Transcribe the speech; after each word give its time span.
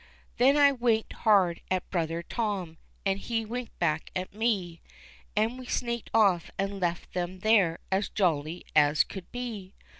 Then 0.37 0.57
I 0.57 0.71
winked 0.71 1.13
hard 1.13 1.61
at 1.69 1.87
brother 1.91 2.23
Tom, 2.23 2.79
and 3.05 3.19
he 3.19 3.45
winked 3.45 3.77
back 3.77 4.09
at 4.15 4.33
me, 4.33 4.81
And 5.35 5.59
we 5.59 5.67
sneaked 5.67 6.09
off 6.11 6.49
and 6.57 6.79
left 6.79 7.13
them 7.13 7.41
there 7.41 7.77
as 7.91 8.09
jolly 8.09 8.65
as 8.75 9.03
could 9.03 9.31
be. 9.31 9.75